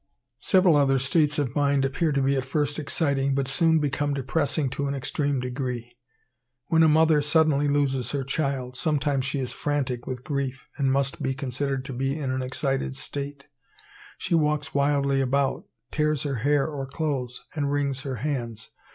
Several 0.39 0.77
other 0.77 0.97
states 0.97 1.37
of 1.37 1.55
mind 1.55 1.85
appear 1.85 2.11
to 2.11 2.23
be 2.23 2.35
at 2.35 2.43
first 2.43 2.79
exciting, 2.79 3.35
but 3.35 3.47
soon 3.47 3.77
become 3.77 4.15
depressing 4.15 4.67
to 4.71 4.87
an 4.87 4.95
extreme 4.95 5.39
degree. 5.39 5.95
When 6.69 6.81
a 6.81 6.89
mother 6.89 7.21
suddenly 7.21 7.67
loses 7.67 8.09
her 8.09 8.23
child, 8.23 8.75
sometimes 8.75 9.25
she 9.25 9.39
is 9.39 9.51
frantic 9.53 10.07
with 10.07 10.23
grief, 10.23 10.67
and 10.75 10.91
must 10.91 11.21
be 11.21 11.35
considered 11.35 11.85
to 11.85 11.93
be 11.93 12.17
in 12.17 12.31
an 12.31 12.41
excited 12.41 12.95
state; 12.95 13.45
she 14.17 14.33
walks 14.33 14.73
wildly 14.73 15.21
about, 15.21 15.65
tears 15.91 16.23
her 16.23 16.37
hair 16.37 16.65
or 16.67 16.87
clothes, 16.87 17.43
and 17.53 17.71
wrings 17.71 18.01
her 18.01 18.15
hands. 18.15 18.71